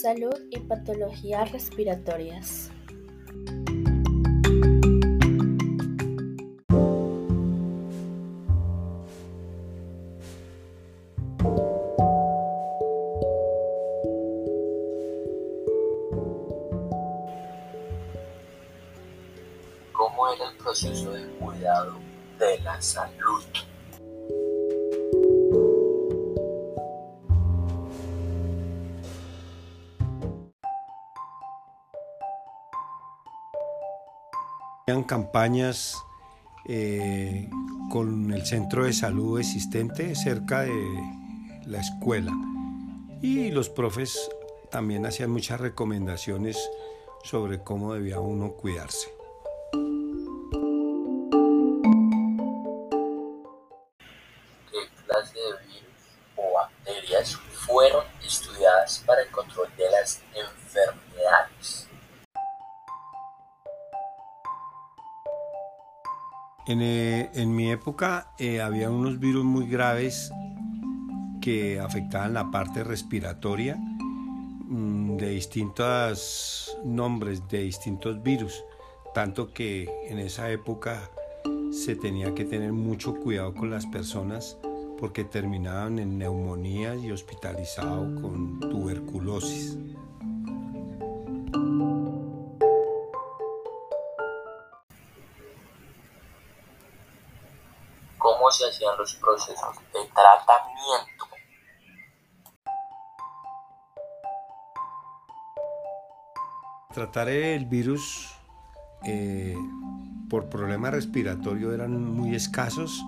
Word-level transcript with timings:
Salud 0.00 0.38
y 0.52 0.60
patologías 0.60 1.50
respiratorias. 1.50 2.70
Campañas 35.04 35.96
eh, 36.66 37.48
con 37.90 38.32
el 38.32 38.44
centro 38.46 38.84
de 38.84 38.92
salud 38.92 39.38
existente 39.38 40.14
cerca 40.14 40.62
de 40.62 40.74
la 41.66 41.80
escuela 41.80 42.32
y 43.22 43.50
los 43.50 43.68
profes 43.68 44.30
también 44.70 45.06
hacían 45.06 45.30
muchas 45.30 45.60
recomendaciones 45.60 46.58
sobre 47.24 47.62
cómo 47.62 47.94
debía 47.94 48.20
uno 48.20 48.52
cuidarse. 48.52 49.17
Eh, 66.70 67.30
en, 67.32 67.56
mi 67.56 67.70
época 67.70 68.32
eh, 68.38 68.60
había 68.60 68.90
unos 68.90 69.18
virus 69.18 69.42
muy 69.42 69.66
graves 69.66 70.30
que 71.40 71.80
afectaban 71.80 72.34
la 72.34 72.50
parte 72.50 72.84
respiratoria 72.84 73.76
mm, 73.76 75.16
de 75.16 75.30
distintos 75.30 76.76
nombres, 76.84 77.48
de 77.48 77.62
distintos 77.62 78.22
virus, 78.22 78.62
tanto 79.14 79.54
que 79.54 79.88
en 80.08 80.18
esa 80.18 80.50
época 80.50 81.10
se 81.72 81.96
tenía 81.96 82.34
que 82.34 82.44
tener 82.44 82.74
mucho 82.74 83.14
cuidado 83.14 83.54
con 83.54 83.70
las 83.70 83.86
personas 83.86 84.58
porque 85.00 85.24
terminaban 85.24 85.98
en 85.98 86.18
neumonías 86.18 87.02
y 87.02 87.10
hospitalizados 87.10 88.20
con 88.20 88.60
tuberculosis. 88.60 89.78
Los 98.98 99.14
procesos 99.14 99.76
de 99.92 100.00
tratamiento. 100.12 101.24
Tratar 106.92 107.28
el 107.28 107.66
virus 107.66 108.34
eh, 109.04 109.56
por 110.28 110.48
problemas 110.48 110.92
respiratorios 110.92 111.72
eran 111.72 112.12
muy 112.12 112.34
escasos, 112.34 113.04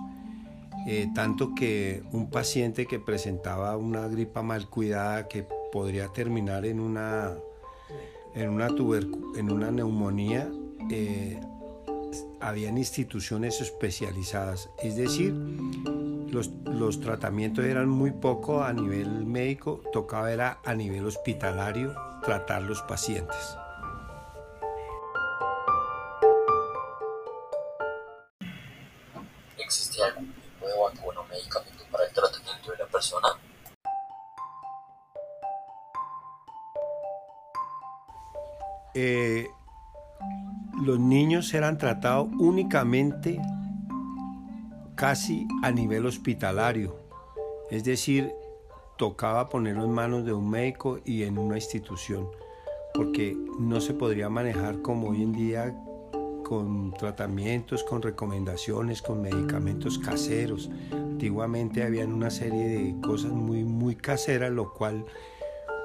eh, 0.87 1.09
tanto 1.13 1.53
que 1.53 2.03
un 2.11 2.29
paciente 2.29 2.85
que 2.85 2.99
presentaba 2.99 3.75
una 3.75 4.07
gripa 4.07 4.41
mal 4.41 4.69
cuidada 4.69 5.27
que 5.27 5.45
podría 5.71 6.07
terminar 6.07 6.65
en 6.65 6.79
una, 6.79 7.33
en 8.33 8.49
una, 8.49 8.67
en 9.35 9.51
una 9.51 9.71
neumonía, 9.71 10.49
eh, 10.89 11.39
habían 12.41 12.77
instituciones 12.77 13.61
especializadas, 13.61 14.69
es 14.79 14.95
decir, 14.95 15.33
los, 15.33 16.49
los, 16.65 16.99
tratamientos 16.99 17.65
eran 17.65 17.89
muy 17.89 18.11
poco 18.11 18.63
a 18.63 18.73
nivel 18.73 19.25
médico, 19.25 19.81
tocaba 19.93 20.31
era 20.31 20.59
a 20.65 20.73
nivel 20.73 21.05
hospitalario 21.05 21.95
tratar 22.23 22.63
los 22.63 22.81
pacientes. 22.81 23.55
¿Existía 29.57 30.05
algún 30.07 30.33
tipo 30.33 30.67
de 30.67 30.73
vacuna 30.77 31.21
o 31.21 31.27
medicamento 31.27 31.83
para 31.91 32.05
el 32.05 32.13
tratamiento 32.13 32.71
de 32.71 32.77
la 32.77 32.85
persona? 32.87 33.27
Eh, 38.93 39.30
los 40.83 40.99
niños 40.99 41.53
eran 41.53 41.77
tratados 41.77 42.27
únicamente 42.39 43.39
casi 44.95 45.47
a 45.63 45.71
nivel 45.71 46.05
hospitalario, 46.05 46.95
es 47.69 47.83
decir, 47.83 48.31
tocaba 48.97 49.49
ponerlo 49.49 49.85
en 49.85 49.91
manos 49.91 50.25
de 50.25 50.33
un 50.33 50.49
médico 50.49 50.99
y 51.05 51.23
en 51.23 51.37
una 51.37 51.55
institución, 51.55 52.27
porque 52.93 53.37
no 53.59 53.81
se 53.81 53.93
podría 53.93 54.29
manejar 54.29 54.81
como 54.81 55.09
hoy 55.09 55.23
en 55.23 55.31
día 55.31 55.75
con 56.43 56.93
tratamientos, 56.93 57.83
con 57.83 58.01
recomendaciones, 58.01 59.01
con 59.01 59.21
medicamentos 59.21 59.97
caseros. 59.97 60.69
Antiguamente 60.91 61.83
habían 61.83 62.11
una 62.11 62.29
serie 62.29 62.67
de 62.67 63.01
cosas 63.01 63.31
muy, 63.31 63.63
muy 63.63 63.95
caseras, 63.95 64.51
lo 64.51 64.73
cual 64.73 65.05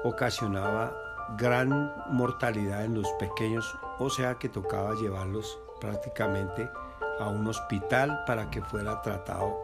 ocasionaba 0.03 0.93
gran 1.37 1.91
mortalidad 2.11 2.83
en 2.85 2.95
los 2.95 3.07
pequeños, 3.13 3.65
o 3.99 4.09
sea 4.09 4.35
que 4.35 4.49
tocaba 4.49 4.95
llevarlos 4.95 5.59
prácticamente 5.79 6.69
a 7.19 7.27
un 7.27 7.47
hospital 7.47 8.23
para 8.25 8.49
que 8.49 8.61
fuera 8.61 9.01
tratado 9.01 9.55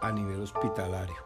a 0.00 0.10
nivel 0.10 0.42
hospitalario. 0.42 1.16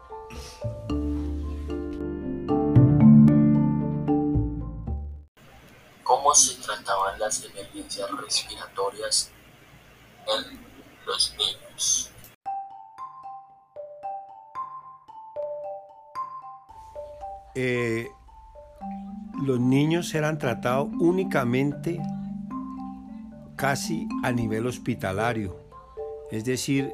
¿Cómo 6.03 6.33
se 6.35 6.55
trataban 6.61 7.19
las 7.19 7.43
emergencias 7.43 8.09
respiratorias 8.11 9.31
en 10.27 10.59
los 11.05 11.35
niños? 11.37 12.11
Eh, 17.55 18.11
los 19.43 19.59
niños 19.59 20.13
eran 20.15 20.37
tratados 20.37 20.89
únicamente 20.99 22.01
casi 23.55 24.07
a 24.23 24.31
nivel 24.31 24.67
hospitalario, 24.67 25.57
es 26.31 26.45
decir, 26.45 26.93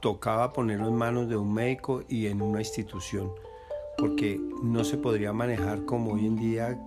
tocaba 0.00 0.52
ponerlo 0.52 0.88
en 0.88 0.94
manos 0.94 1.28
de 1.28 1.36
un 1.36 1.52
médico 1.52 2.02
y 2.08 2.26
en 2.26 2.40
una 2.40 2.60
institución, 2.60 3.32
porque 3.98 4.40
no 4.62 4.84
se 4.84 4.96
podría 4.96 5.32
manejar 5.32 5.84
como 5.84 6.12
hoy 6.12 6.26
en 6.26 6.36
día 6.36 6.78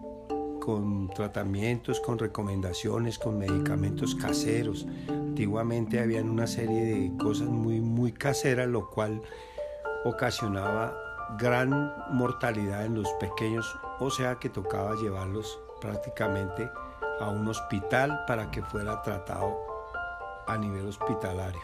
con 0.59 1.09
tratamientos, 1.09 1.99
con 1.99 2.17
recomendaciones, 2.17 3.19
con 3.19 3.37
medicamentos 3.37 4.15
caseros. 4.15 4.87
Antiguamente 5.09 5.99
habían 5.99 6.29
una 6.29 6.47
serie 6.47 6.85
de 6.85 7.17
cosas 7.17 7.49
muy, 7.49 7.81
muy 7.81 8.13
caseras, 8.13 8.67
lo 8.69 8.89
cual 8.89 9.21
ocasionaba 10.05 10.95
gran 11.37 11.93
mortalidad 12.11 12.85
en 12.85 12.95
los 12.95 13.09
pequeños, 13.19 13.77
o 13.99 14.09
sea 14.09 14.39
que 14.39 14.49
tocaba 14.49 14.95
llevarlos 14.95 15.59
prácticamente 15.79 16.69
a 17.19 17.29
un 17.29 17.47
hospital 17.47 18.25
para 18.25 18.49
que 18.49 18.61
fuera 18.63 19.01
tratado 19.01 19.55
a 20.47 20.57
nivel 20.57 20.87
hospitalario. 20.87 21.61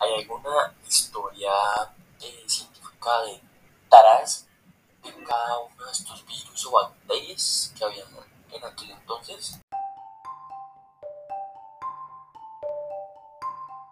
¿Hay 0.00 0.22
alguna 0.22 0.74
historia 0.86 1.50
eh, 2.20 2.44
científica 2.46 3.10
detrás 3.26 4.46
de 5.02 5.24
cada 5.24 5.58
uno 5.58 5.84
de 5.84 5.92
estos 5.92 6.24
virus 6.26 6.66
o 6.66 6.72
bacterias 6.72 7.72
que 7.76 7.84
había 7.84 8.04
en 8.52 8.64
aquel 8.64 8.90
entonces? 8.90 9.60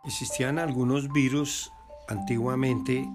Existían 0.04 0.60
algunos 0.60 1.12
virus 1.12 1.72
antiguamente 2.08 3.08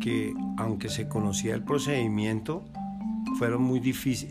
que, 0.00 0.34
aunque 0.56 0.88
se 0.88 1.08
conocía 1.08 1.54
el 1.54 1.62
procedimiento, 1.62 2.64
fueron 3.38 3.62
muy, 3.62 3.80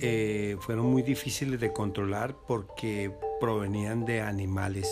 eh, 0.01 0.57
fueron 0.59 0.91
muy 0.91 1.01
difíciles 1.01 1.59
de 1.59 1.71
controlar 1.71 2.35
porque 2.47 3.11
provenían 3.39 4.05
de 4.05 4.21
animales 4.21 4.89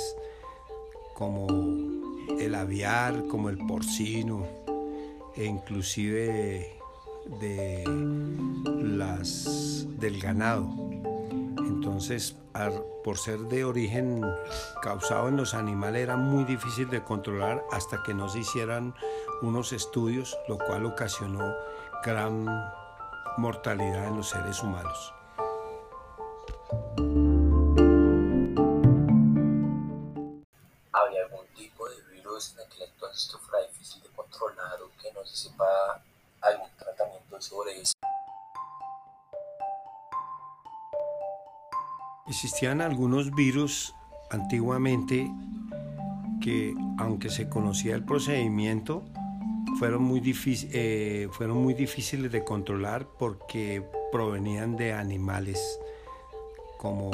como 1.13 1.47
el 2.39 2.55
aviar, 2.55 3.27
como 3.27 3.49
el 3.49 3.57
porcino, 3.57 4.45
e 5.35 5.45
inclusive 5.45 6.77
de 7.39 7.83
las, 8.81 9.87
del 9.99 10.19
ganado. 10.19 10.69
Entonces, 11.85 12.35
por 13.03 13.19
ser 13.19 13.37
de 13.41 13.63
origen 13.63 14.19
causado 14.81 15.27
en 15.27 15.37
los 15.37 15.53
animales, 15.53 16.01
era 16.01 16.17
muy 16.17 16.43
difícil 16.43 16.89
de 16.89 17.03
controlar 17.03 17.63
hasta 17.71 18.01
que 18.01 18.11
no 18.11 18.27
se 18.27 18.39
hicieran 18.39 18.95
unos 19.43 19.71
estudios, 19.71 20.35
lo 20.47 20.57
cual 20.57 20.87
ocasionó 20.87 21.53
gran 22.03 22.47
mortalidad 23.37 24.07
en 24.07 24.17
los 24.17 24.29
seres 24.29 24.63
humanos. 24.63 25.13
¿Había 30.91 31.21
algún 31.21 31.45
tipo 31.55 31.87
de 31.87 32.01
virus 32.15 32.55
en 32.55 32.65
aquel 32.65 32.81
entonces 32.81 33.31
que 33.31 33.37
fuera 33.37 33.67
difícil 33.67 34.01
de 34.01 34.09
controlar 34.09 34.81
o 34.81 34.89
que 34.99 35.13
no 35.13 35.23
se 35.23 35.37
sepa 35.37 36.01
algún 36.41 36.69
tratamiento 36.79 37.39
sobre 37.39 37.79
eso? 37.79 37.94
Existían 42.27 42.81
algunos 42.81 43.35
virus 43.35 43.93
antiguamente 44.31 45.31
que, 46.41 46.73
aunque 46.97 47.29
se 47.29 47.49
conocía 47.49 47.93
el 47.93 48.03
procedimiento, 48.03 49.03
fueron 49.77 50.03
muy, 50.03 50.21
eh, 50.71 51.27
fueron 51.31 51.57
muy 51.57 51.75
difíciles 51.75 52.31
de 52.31 52.43
controlar 52.43 53.07
porque 53.19 53.83
provenían 54.11 54.75
de 54.75 54.93
animales 54.93 55.79
como 56.79 57.11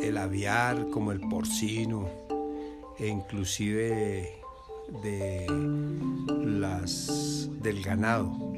el 0.00 0.16
aviar, 0.16 0.88
como 0.90 1.12
el 1.12 1.20
porcino, 1.20 2.08
e 2.98 3.08
inclusive 3.08 4.40
de 5.02 5.46
las, 6.44 7.50
del 7.60 7.82
ganado. 7.82 8.53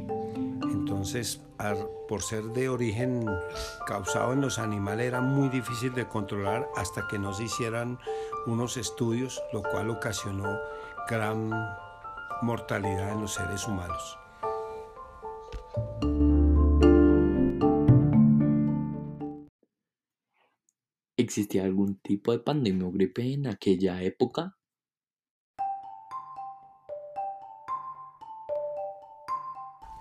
Entonces, 0.73 1.41
por 2.09 2.23
ser 2.23 2.45
de 2.45 2.69
origen 2.69 3.27
causado 3.87 4.33
en 4.33 4.41
los 4.41 4.59
animales, 4.59 5.07
era 5.07 5.21
muy 5.21 5.49
difícil 5.49 5.95
de 5.95 6.09
controlar 6.09 6.69
hasta 6.77 7.07
que 7.09 7.19
no 7.19 7.33
se 7.33 7.45
hicieran 7.45 7.99
unos 8.47 8.77
estudios, 8.77 9.43
lo 9.53 9.63
cual 9.63 9.91
ocasionó 9.91 10.59
gran 11.09 11.51
mortalidad 12.43 13.13
en 13.13 13.21
los 13.23 13.35
seres 13.35 13.67
humanos. 13.67 14.19
¿Existía 21.19 21.65
algún 21.65 21.99
tipo 22.01 22.33
de 22.33 22.41
pandemia 22.41 22.91
gripe 22.93 23.33
en 23.33 23.47
aquella 23.47 24.03
época? 24.03 24.57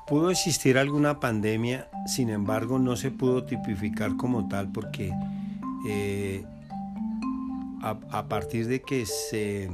Pudo 0.08 0.30
existir 0.30 0.78
alguna 0.78 1.20
pandemia, 1.20 1.90
sin 2.06 2.30
embargo 2.30 2.78
no 2.78 2.96
se 2.96 3.10
pudo 3.10 3.44
tipificar 3.44 4.16
como 4.18 4.48
tal 4.48 4.72
porque 4.72 5.12
eh, 5.88 6.46
a, 7.82 8.28
partir 8.28 8.68
de 8.68 8.82
que 8.82 9.08
se, 9.08 9.70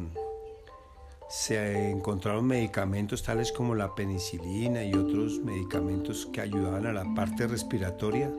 se 1.30 1.90
encontraron 1.90 2.46
medicamentos 2.46 3.24
tales 3.24 3.52
como 3.52 3.76
la 3.76 3.94
penicilina 3.94 4.86
y 4.86 4.94
otros 4.94 5.40
medicamentos 5.40 6.26
que 6.28 6.40
ayudaban 6.40 6.86
a 6.86 6.94
la 6.94 7.14
parte 7.14 7.48
respiratoria, 7.48 8.32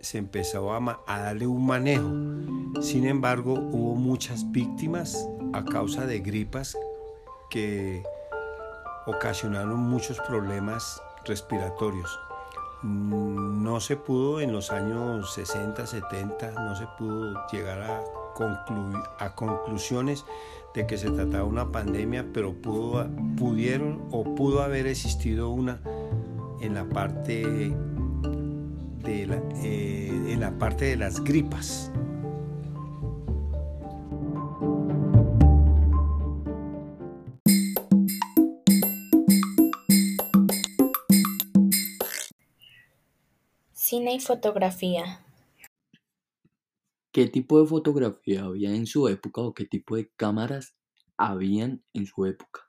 se 0.00 0.16
empezó 0.16 0.72
a, 0.72 1.02
a, 1.06 1.18
darle 1.20 1.46
un 1.46 1.66
manejo. 1.66 2.10
Sin 2.80 3.06
embargo, 3.06 3.52
hubo 3.52 3.96
muchas 3.96 4.50
víctimas 4.50 5.28
a 5.52 5.62
causa 5.64 6.06
de 6.06 6.20
gripas 6.20 6.76
que 7.50 8.02
ocasionaron 9.06 9.78
muchos 9.78 10.18
problemas 10.20 11.02
respiratorios. 11.24 12.18
No 12.82 13.80
se 13.80 13.96
pudo 13.96 14.40
en 14.40 14.52
los 14.52 14.70
años 14.70 15.32
60, 15.34 15.86
70, 15.86 16.50
no 16.52 16.76
se 16.76 16.86
pudo 16.98 17.34
llegar 17.50 17.82
a, 17.82 19.34
conclusiones 19.34 20.26
de 20.74 20.86
que 20.86 20.98
se 20.98 21.10
trataba 21.10 21.44
una 21.44 21.72
pandemia, 21.72 22.26
pero 22.34 22.52
pudo, 22.52 23.08
pudieron 23.38 24.06
o 24.10 24.34
pudo 24.34 24.62
haber 24.62 24.86
existido 24.86 25.48
una 25.48 25.80
en 26.60 26.74
la 26.74 26.84
parte 26.84 27.74
de, 29.02 29.26
la, 29.26 29.36
eh, 29.62 30.10
en 30.28 30.40
la 30.40 30.50
parte 30.58 30.84
de 30.84 30.96
las 30.96 31.24
gripas. 31.24 31.90
Y 44.16 44.20
fotografía. 44.20 45.20
¿Qué 47.12 47.26
tipo 47.26 47.60
de 47.60 47.66
fotografía 47.66 48.44
había 48.44 48.74
en 48.74 48.86
su 48.86 49.08
época 49.08 49.42
o 49.42 49.52
qué 49.52 49.66
tipo 49.66 49.96
de 49.96 50.10
cámaras 50.16 50.74
habían 51.18 51.84
en 51.92 52.06
su 52.06 52.24
época? 52.24 52.62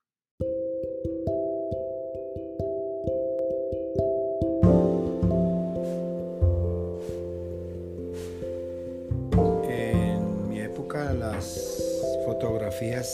En 9.69 10.49
mi 10.49 10.59
época 10.59 11.13
las 11.13 11.81
fotografías 12.25 13.07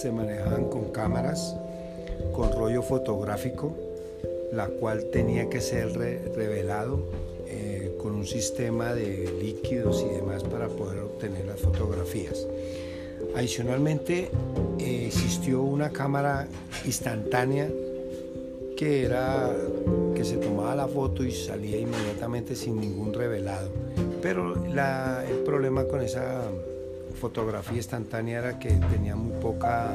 se 0.00 0.12
manejaban 0.12 0.68
con 0.68 0.92
cámaras, 0.92 1.56
con 2.34 2.52
rollo 2.52 2.82
fotográfico, 2.82 3.74
la 4.52 4.68
cual 4.68 5.10
tenía 5.10 5.48
que 5.48 5.62
ser 5.62 5.92
revelado 5.92 7.37
con 7.98 8.14
un 8.14 8.26
sistema 8.26 8.94
de 8.94 9.32
líquidos 9.40 10.04
y 10.08 10.14
demás 10.14 10.44
para 10.44 10.68
poder 10.68 11.00
obtener 11.00 11.46
las 11.46 11.60
fotografías. 11.60 12.46
Adicionalmente 13.34 14.30
existió 14.78 15.62
una 15.62 15.90
cámara 15.90 16.46
instantánea 16.86 17.68
que 18.76 19.04
era 19.04 19.50
que 20.14 20.24
se 20.24 20.36
tomaba 20.36 20.74
la 20.76 20.86
foto 20.86 21.24
y 21.24 21.32
salía 21.32 21.78
inmediatamente 21.78 22.54
sin 22.54 22.80
ningún 22.80 23.12
revelado. 23.12 23.70
Pero 24.22 24.54
el 24.54 25.38
problema 25.44 25.84
con 25.84 26.00
esa 26.00 26.42
fotografía 27.20 27.76
instantánea 27.76 28.38
era 28.38 28.58
que 28.58 28.70
tenía 28.70 29.16
muy 29.16 29.32
poca 29.40 29.92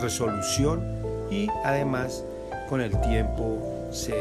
resolución 0.00 0.82
y 1.30 1.48
además 1.64 2.24
con 2.68 2.80
el 2.80 3.00
tiempo 3.02 3.88
se 3.92 4.14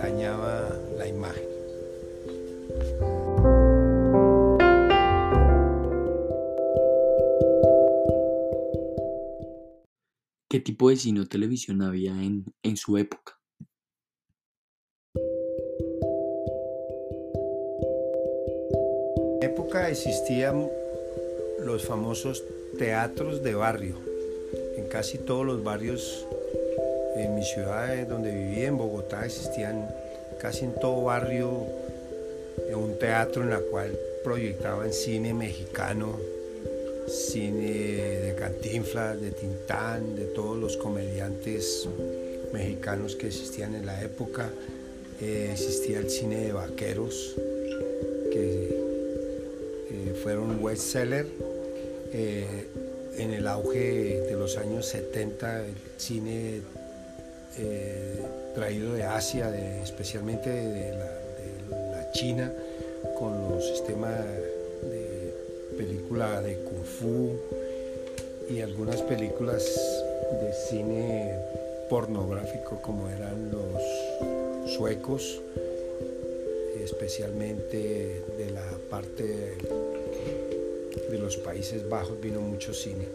dañaba 0.00 0.70
la 0.96 1.08
imagen. 1.08 1.55
¿Qué 10.48 10.60
tipo 10.60 10.88
de 10.88 10.96
cine 10.96 11.20
o 11.20 11.26
televisión 11.26 11.82
había 11.82 12.12
en, 12.12 12.44
en 12.62 12.76
su 12.76 12.96
época? 12.96 13.38
En 19.42 19.50
época 19.50 19.90
existían 19.90 20.68
los 21.58 21.84
famosos 21.84 22.44
teatros 22.78 23.42
de 23.42 23.54
barrio. 23.54 23.96
En 24.76 24.88
casi 24.88 25.18
todos 25.18 25.44
los 25.44 25.64
barrios 25.64 26.26
en 27.16 27.34
mi 27.34 27.42
ciudad 27.42 28.06
donde 28.06 28.32
vivía, 28.32 28.68
en 28.68 28.78
Bogotá, 28.78 29.26
existían 29.26 29.88
casi 30.40 30.64
en 30.64 30.74
todo 30.74 31.04
barrio 31.04 31.66
un 32.74 32.98
teatro 32.98 33.42
en 33.42 33.50
la 33.50 33.60
cual 33.60 33.98
proyectaban 34.24 34.92
cine 34.92 35.32
mexicano, 35.34 36.18
cine 37.06 37.72
de 37.72 38.34
Cantinflas, 38.36 39.20
de 39.20 39.30
Tintán, 39.30 40.16
de 40.16 40.24
todos 40.24 40.58
los 40.58 40.76
comediantes 40.76 41.88
mexicanos 42.52 43.14
que 43.16 43.28
existían 43.28 43.74
en 43.74 43.86
la 43.86 44.02
época. 44.02 44.50
Eh, 45.20 45.50
existía 45.52 45.98
el 45.98 46.10
cine 46.10 46.40
de 46.40 46.52
vaqueros, 46.52 47.34
que 48.32 48.68
eh, 49.90 50.14
fueron 50.22 50.62
bestseller. 50.62 51.26
Eh, 52.12 52.66
en 53.18 53.32
el 53.32 53.46
auge 53.46 54.20
de 54.28 54.32
los 54.32 54.58
años 54.58 54.86
70, 54.86 55.66
el 55.66 55.74
cine 55.96 56.60
traído 58.54 58.92
de 58.92 59.04
Asia, 59.04 59.48
especialmente 59.82 60.50
de 60.50 60.90
la 60.90 61.15
China, 62.16 62.50
con 63.18 63.50
los 63.50 63.62
sistemas 63.68 64.24
película 65.76 66.40
de 66.40 66.56
kung 66.56 66.82
fu 66.82 67.36
y 68.48 68.60
algunas 68.62 69.02
películas 69.02 69.62
de 70.40 70.52
cine 70.70 71.38
pornográfico 71.90 72.80
como 72.80 73.10
eran 73.10 73.50
los 73.50 74.72
suecos, 74.74 75.42
especialmente 76.82 78.22
de 78.38 78.50
la 78.50 78.66
parte 78.88 79.24
de, 81.10 81.18
los 81.18 81.36
Países 81.36 81.86
Bajos 81.88 82.18
vino 82.20 82.40
mucho 82.40 82.72
cine. 82.72 83.08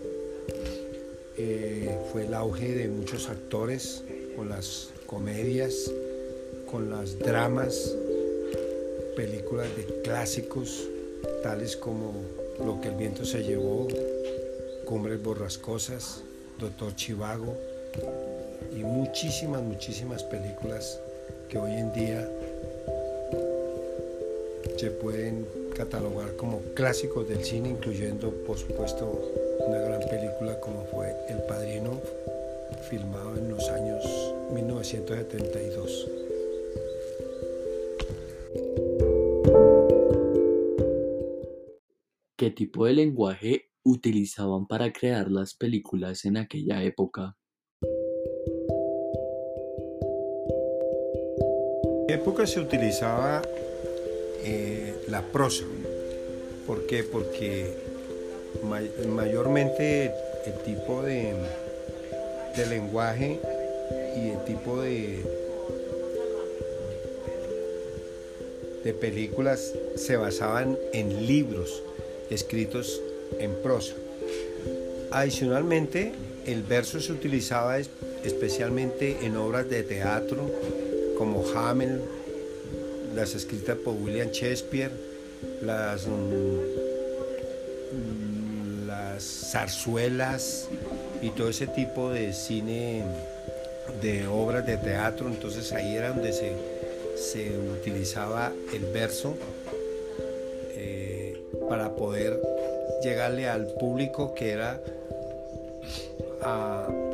Eh, 1.38 1.98
fue 2.12 2.26
el 2.28 2.34
auge 2.36 2.76
de 2.76 2.88
muchos 2.88 3.30
actores 3.30 4.04
con 4.36 4.50
las 4.50 4.90
comedias, 5.08 5.92
con 6.70 6.90
las 6.92 7.18
dramas, 7.18 7.96
películas 9.22 9.68
de 9.78 10.02
clásicos 10.02 10.90
tales 11.44 11.78
como 11.78 12.12
Lo 12.66 12.82
que 12.82 12.88
el 12.88 12.96
viento 12.96 13.24
se 13.24 13.44
llevó, 13.44 13.88
Cumbres 14.86 15.22
borrascosas, 15.22 16.24
Doctor 16.60 16.96
Chivago 16.96 17.56
y 18.76 18.84
muchísimas, 18.84 19.62
muchísimas 19.62 20.24
películas 20.24 21.00
que 21.50 21.60
hoy 21.60 21.72
en 21.74 21.94
día 21.94 22.28
se 24.78 24.90
pueden 24.90 25.46
catalogar 25.76 26.36
como 26.36 26.60
clásicos 26.74 27.30
del 27.30 27.46
cine, 27.46 27.70
incluyendo 27.70 28.32
por 28.48 28.58
supuesto 28.58 29.06
una 29.68 29.78
gran 29.82 30.02
película 30.10 30.60
como 30.60 30.84
fue 30.86 31.16
El 31.30 31.44
Padrino, 31.44 32.02
filmado 32.90 33.38
en 33.38 33.50
los 33.52 33.70
años 33.70 34.04
1972. 34.52 36.21
¿Qué 42.52 42.66
tipo 42.66 42.86
de 42.86 42.92
lenguaje 42.92 43.70
utilizaban 43.82 44.68
para 44.68 44.92
crear 44.92 45.32
las 45.32 45.56
películas 45.56 46.26
en 46.26 46.36
aquella 46.36 46.84
época? 46.84 47.38
En 52.10 52.20
época 52.20 52.46
se 52.46 52.60
utilizaba 52.60 53.42
eh, 54.44 54.94
la 55.08 55.22
prosa. 55.22 55.64
¿Por 56.68 56.86
qué? 56.88 57.06
Porque 57.06 57.74
mayormente 59.16 60.12
el 60.46 60.54
tipo 60.66 61.04
de, 61.04 61.34
de 62.58 62.66
lenguaje 62.66 63.40
y 64.18 64.32
el 64.32 64.44
tipo 64.44 64.82
de, 64.82 65.24
de 68.84 68.94
películas 68.94 69.74
se 69.96 70.18
basaban 70.18 70.78
en 70.92 71.28
libros 71.28 71.82
escritos 72.32 73.02
en 73.40 73.54
prosa. 73.62 73.94
Adicionalmente, 75.12 76.14
el 76.46 76.64
verso 76.64 77.00
se 77.00 77.12
utilizaba 77.12 77.78
especialmente 78.24 79.26
en 79.26 79.36
obras 79.36 79.70
de 79.70 79.84
teatro 79.84 80.50
como 81.18 81.46
Hamel, 81.54 82.02
las 83.16 83.36
escritas 83.36 83.78
por 83.78 83.94
William 83.96 84.30
Shakespeare, 84.32 84.92
las, 85.62 86.08
mm, 86.08 86.58
las 88.88 89.52
zarzuelas 89.52 90.70
y 91.22 91.30
todo 91.32 91.50
ese 91.50 91.68
tipo 91.68 92.10
de 92.10 92.34
cine, 92.34 93.04
de 94.02 94.26
obras 94.28 94.66
de 94.66 94.78
teatro. 94.78 95.28
Entonces 95.28 95.74
ahí 95.74 95.96
era 95.96 96.10
donde 96.10 96.32
se, 96.32 96.54
se 97.16 97.52
utilizaba 97.80 98.52
el 98.74 98.86
verso 98.86 99.36
para 101.72 101.96
poder 101.96 102.38
llegarle 103.02 103.48
al 103.48 103.66
público 103.76 104.34
que 104.34 104.50
era 104.50 104.84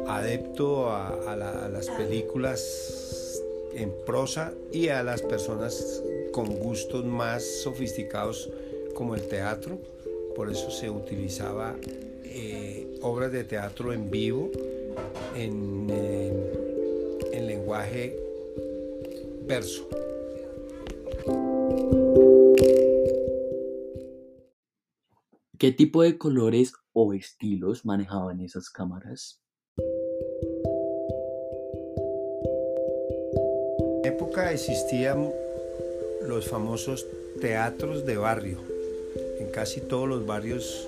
adepto 0.08 0.90
a, 0.90 1.36
las 1.72 1.88
películas 1.92 3.40
en 3.76 3.94
prosa 4.04 4.54
y 4.72 4.88
a 4.88 5.04
las 5.04 5.22
personas 5.22 6.02
con 6.32 6.58
gustos 6.58 7.06
más 7.06 7.44
sofisticados 7.62 8.50
como 8.96 9.14
el 9.14 9.28
teatro. 9.28 9.78
Por 10.36 10.50
eso 10.50 10.72
se 10.72 10.90
utilizaba 10.90 11.76
eh, 12.24 12.98
obras 13.04 13.32
de 13.32 13.44
teatro 13.44 13.94
en 13.94 14.10
vivo 14.10 14.50
en, 15.36 15.88
en 17.32 17.46
lenguaje 17.46 18.18
verso. 19.46 19.88
¿Qué 25.60 25.72
tipo 25.72 26.04
de 26.04 26.20
colores 26.20 26.74
o 26.94 27.14
estilos 27.14 27.84
manejaban 27.84 28.42
esas 28.42 28.70
cámaras? 28.70 29.42
En 34.04 34.14
época 34.14 34.52
existían 34.52 35.32
los 36.28 36.48
famosos 36.48 37.08
teatros 37.42 38.06
de 38.06 38.18
barrio. 38.18 38.60
En 39.40 39.50
casi 39.50 39.82
todos 39.82 40.08
los 40.08 40.28
barrios 40.28 40.88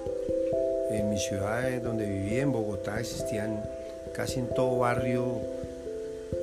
en 0.92 1.10
mi 1.10 1.18
ciudad 1.18 1.82
donde 1.82 2.06
vivía, 2.06 2.44
en 2.44 2.52
Bogotá, 2.52 3.00
existían 3.00 3.64
casi 4.14 4.40
en 4.40 4.54
todo 4.54 4.78
barrio 4.78 5.42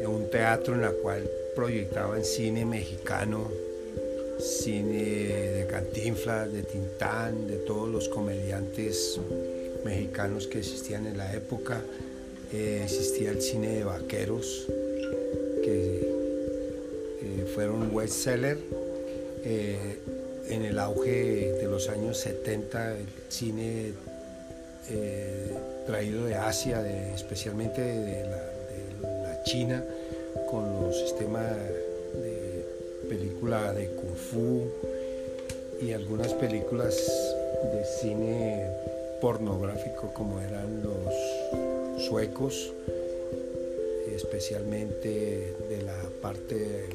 un 0.05 0.29
teatro 0.31 0.75
en 0.75 0.81
la 0.81 0.91
cual 0.91 1.31
proyectaban 1.55 2.25
cine 2.25 2.65
mexicano, 2.65 3.49
cine 4.47 5.03
de 5.03 5.67
Cantinflas, 5.69 6.53
de 6.53 6.63
Tintán, 6.63 7.47
de 7.49 7.57
todos 7.57 7.89
los 7.89 8.09
comediantes 8.09 9.19
mexicanos 9.85 10.47
que 10.47 10.59
existían 10.59 11.07
en 11.07 11.19
la 11.19 11.35
época. 11.35 11.83
Eh, 12.53 12.81
existía 12.85 13.31
el 13.31 13.43
cine 13.43 13.71
de 13.71 13.85
vaqueros, 13.85 14.67
que 15.65 16.01
eh, 17.23 17.47
fueron 17.55 17.83
un 17.83 18.09
seller 18.09 18.59
eh, 19.45 19.99
en 20.49 20.65
el 20.65 20.79
auge 20.79 21.53
de 21.53 21.65
los 21.65 21.89
años 21.89 22.19
70, 22.19 22.99
el 22.99 23.07
cine 23.29 23.93
traído 25.87 26.25
de 26.25 26.37
Asia, 26.37 26.81
especialmente 27.13 27.81
de 27.81 28.23
la 29.03 29.43
China, 29.43 29.85
con 30.49 30.83
los 30.83 30.97
sistemas 31.01 31.53
película 33.37 33.73
de 33.75 33.89
kung 33.89 34.17
fu 34.17 34.63
y 35.83 35.93
algunas 35.93 36.33
películas 36.33 36.97
de 37.71 37.85
cine 38.01 38.67
pornográfico 39.21 40.11
como 40.15 40.41
eran 40.41 40.83
los 40.83 42.03
suecos, 42.07 42.73
especialmente 44.11 45.55
de 45.69 45.83
la 45.83 46.03
parte 46.23 46.89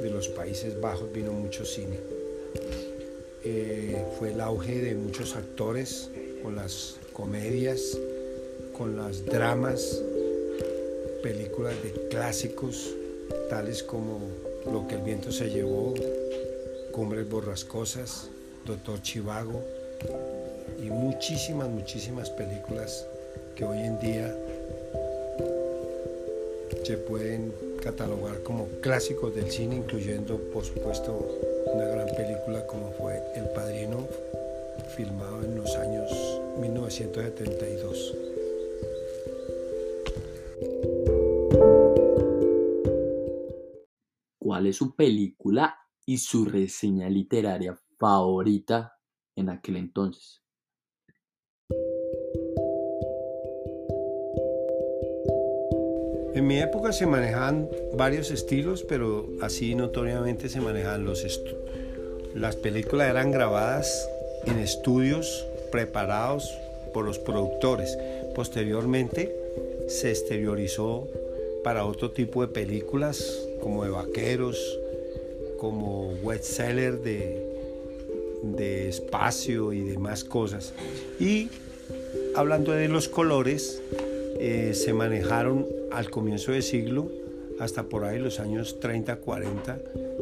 de 0.00 0.10
los 0.10 0.28
Países 0.28 0.80
Bajos 0.80 1.12
vino 1.12 1.32
mucho 1.32 1.66
cine. 1.66 1.98
Eh, 3.44 4.02
fue 4.18 4.32
el 4.32 4.40
auge 4.40 4.80
de 4.80 4.94
muchos 4.94 5.36
actores 5.36 6.08
con 6.42 6.56
las 6.56 6.96
comedias, 7.12 7.98
con 8.72 8.96
las 8.96 9.26
dramas, 9.26 10.02
películas 11.22 11.74
de 11.82 12.08
clásicos 12.08 12.94
tales 13.50 13.82
como 13.82 14.45
lo 14.70 14.86
que 14.88 14.96
el 14.96 15.02
viento 15.02 15.32
se 15.32 15.50
llevó, 15.50 15.94
Cumbres 16.92 17.28
borrascosas, 17.28 18.28
Doctor 18.64 19.02
Chivago 19.02 19.62
y 20.78 20.90
muchísimas, 20.90 21.68
muchísimas 21.68 22.30
películas 22.30 23.06
que 23.54 23.64
hoy 23.64 23.78
en 23.78 23.98
día 24.00 24.36
se 26.84 26.96
pueden 26.96 27.52
catalogar 27.82 28.42
como 28.42 28.66
clásicos 28.80 29.34
del 29.34 29.50
cine, 29.50 29.76
incluyendo 29.76 30.38
por 30.52 30.64
supuesto 30.64 31.40
una 31.72 31.84
gran 31.86 32.08
película 32.08 32.66
como 32.66 32.92
fue 32.92 33.22
El 33.34 33.48
Padrino, 33.50 34.06
filmado 34.96 35.44
en 35.44 35.56
los 35.56 35.74
años 35.76 36.10
1972. 36.60 38.25
¿Cuál 44.66 44.70
es 44.70 44.78
su 44.78 44.96
película 44.96 45.78
y 46.06 46.18
su 46.18 46.44
reseña 46.44 47.08
literaria 47.08 47.78
favorita 48.00 48.98
en 49.36 49.48
aquel 49.48 49.76
entonces? 49.76 50.42
En 56.34 56.48
mi 56.48 56.58
época 56.58 56.92
se 56.92 57.06
manejaban 57.06 57.68
varios 57.96 58.32
estilos, 58.32 58.82
pero 58.82 59.28
así 59.40 59.76
notoriamente 59.76 60.48
se 60.48 60.60
manejaban 60.60 61.04
los 61.04 61.24
las 62.34 62.56
películas 62.56 63.08
eran 63.08 63.30
grabadas 63.30 64.10
en 64.46 64.58
estudios 64.58 65.46
preparados 65.70 66.58
por 66.92 67.04
los 67.04 67.20
productores. 67.20 67.96
Posteriormente 68.34 69.32
se 69.86 70.10
exteriorizó 70.10 71.06
para 71.62 71.84
otro 71.84 72.10
tipo 72.10 72.42
de 72.42 72.48
películas 72.48 73.46
como 73.60 73.84
de 73.84 73.90
vaqueros, 73.90 74.58
como 75.58 76.12
wet 76.22 76.42
seller 76.42 77.00
de, 77.00 77.46
de 78.42 78.88
espacio 78.88 79.72
y 79.72 79.80
demás 79.80 80.24
cosas. 80.24 80.72
Y 81.18 81.48
hablando 82.34 82.72
de 82.72 82.88
los 82.88 83.08
colores, 83.08 83.82
eh, 84.38 84.72
se 84.74 84.92
manejaron 84.92 85.66
al 85.90 86.10
comienzo 86.10 86.52
del 86.52 86.62
siglo, 86.62 87.10
hasta 87.58 87.84
por 87.84 88.04
ahí 88.04 88.18
los 88.18 88.38
años 88.38 88.78
30, 88.80 89.16
40, 89.16 89.78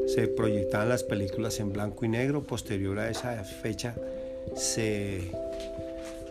se 0.06 0.28
proyectaban 0.28 0.88
las 0.88 1.02
películas 1.02 1.58
en 1.58 1.72
blanco 1.72 2.04
y 2.04 2.08
negro. 2.08 2.42
Posterior 2.42 2.98
a 2.98 3.10
esa 3.10 3.42
fecha 3.42 3.94
se 4.54 5.22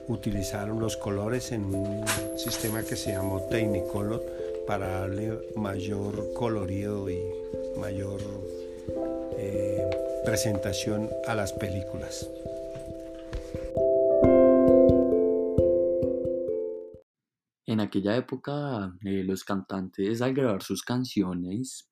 utilizaron 0.07 0.79
los 0.79 0.95
colores 0.95 1.51
en 1.51 1.65
un 1.65 2.05
sistema 2.37 2.83
que 2.83 2.95
se 2.95 3.11
llamó 3.11 3.41
Technicolor 3.49 4.23
para 4.67 4.87
darle 5.01 5.39
mayor 5.55 6.33
colorido 6.33 7.09
y 7.09 7.19
mayor 7.79 8.21
eh, 9.37 9.89
presentación 10.25 11.09
a 11.27 11.35
las 11.35 11.53
películas. 11.53 12.29
En 17.65 17.79
aquella 17.79 18.15
época, 18.15 18.95
eh, 19.03 19.23
los 19.23 19.43
cantantes 19.43 20.21
al 20.21 20.33
grabar 20.33 20.61
sus 20.61 20.83
canciones, 20.83 21.89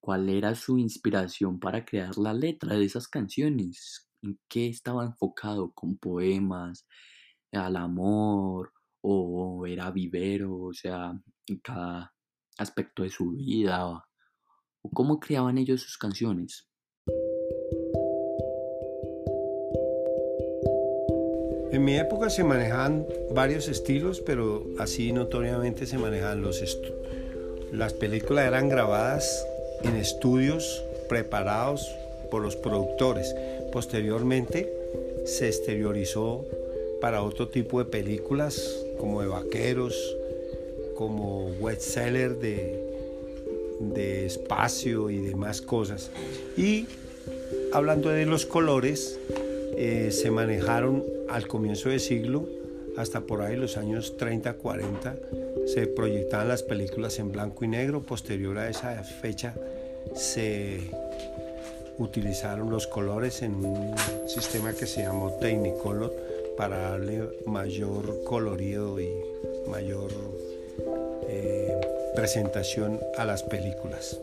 ¿cuál 0.00 0.28
era 0.28 0.54
su 0.54 0.78
inspiración 0.78 1.58
para 1.58 1.84
crear 1.84 2.16
la 2.18 2.32
letra 2.32 2.76
de 2.76 2.84
esas 2.84 3.08
canciones? 3.08 4.08
¿En 4.22 4.38
qué 4.48 4.68
estaba 4.68 5.04
enfocado? 5.04 5.72
¿Con 5.72 5.96
poemas? 5.98 6.86
¿Al 7.50 7.76
amor? 7.76 8.72
¿O 9.00 9.66
era 9.66 9.90
vivero? 9.90 10.56
O 10.56 10.72
sea, 10.72 11.20
en 11.46 11.58
cada 11.58 12.14
aspecto 12.58 13.02
de 13.02 13.10
su 13.10 13.32
vida. 13.32 14.04
¿O 14.82 14.90
cómo 14.90 15.20
creaban 15.20 15.58
ellos 15.58 15.82
sus 15.82 15.98
canciones? 15.98 16.68
En 21.72 21.84
mi 21.84 21.96
época 21.96 22.28
se 22.28 22.44
manejaban 22.44 23.06
varios 23.34 23.66
estilos, 23.68 24.20
pero 24.20 24.66
así 24.78 25.12
notoriamente 25.12 25.86
se 25.86 25.96
manejaban 25.96 26.42
los 26.42 26.60
las 27.72 27.94
películas 27.94 28.46
eran 28.46 28.68
grabadas 28.68 29.46
en 29.82 29.96
estudios 29.96 30.84
preparados 31.08 31.96
por 32.30 32.42
los 32.42 32.54
productores. 32.54 33.34
Posteriormente 33.72 34.70
se 35.24 35.46
exteriorizó 35.46 36.44
para 37.00 37.22
otro 37.22 37.48
tipo 37.48 37.78
de 37.78 37.86
películas 37.86 38.84
como 39.00 39.22
de 39.22 39.28
vaqueros, 39.28 39.94
como 40.94 41.48
wet 41.60 41.80
seller 41.80 42.38
de, 42.38 42.78
de 43.80 44.26
espacio 44.26 45.10
y 45.10 45.18
demás 45.18 45.60
cosas. 45.60 46.10
Y 46.56 46.86
hablando 47.72 48.08
de 48.10 48.26
los 48.26 48.46
colores, 48.46 49.18
eh, 49.76 50.10
se 50.12 50.30
manejaron 50.30 51.02
al 51.28 51.48
comienzo 51.48 51.88
del 51.88 52.00
siglo, 52.00 52.46
hasta 52.96 53.22
por 53.22 53.40
ahí 53.40 53.56
los 53.56 53.76
años 53.76 54.16
30, 54.16 54.54
40, 54.54 55.16
se 55.66 55.86
proyectaban 55.86 56.48
las 56.48 56.62
películas 56.62 57.18
en 57.18 57.32
blanco 57.32 57.64
y 57.64 57.68
negro. 57.68 58.02
Posterior 58.02 58.58
a 58.58 58.68
esa 58.68 59.02
fecha 59.02 59.54
se 60.14 60.90
utilizaron 61.98 62.70
los 62.70 62.86
colores 62.86 63.42
en 63.42 63.54
un 63.64 63.94
sistema 64.26 64.72
que 64.72 64.86
se 64.86 65.02
llamó 65.02 65.32
Technicolor 65.40 66.14
para 66.56 66.90
darle 66.90 67.22
mayor 67.46 68.24
colorido 68.24 69.00
y 69.00 69.08
mayor 69.68 70.10
eh, 71.34 71.80
presentación 72.14 73.00
a 73.16 73.24
las 73.24 73.42
películas. 73.42 74.20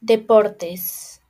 Deportes. 0.00 1.22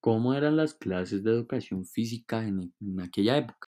¿Cómo 0.00 0.32
eran 0.32 0.56
las 0.56 0.72
clases 0.72 1.22
de 1.24 1.32
educación 1.32 1.84
física 1.84 2.42
en, 2.46 2.72
aquella 3.02 3.36
época? 3.36 3.68